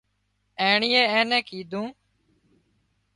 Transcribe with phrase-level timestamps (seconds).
[0.61, 1.87] اينڻيئي اين نين ڪيڌُون